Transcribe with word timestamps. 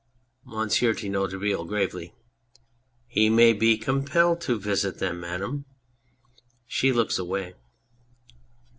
MONSIEUR 0.45 0.93
DE 0.95 1.09
NOIRETABLE 1.09 1.65
(gravely). 1.67 2.15
He 3.05 3.29
may 3.29 3.53
be 3.53 3.77
compelled 3.77 4.41
to 4.41 4.57
visit 4.57 4.97
them, 4.97 5.19
Madame. 5.19 5.65
(She 6.65 6.91
looks 6.91 7.19
airay.) 7.19 7.53